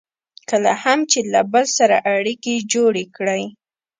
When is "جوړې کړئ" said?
2.73-3.43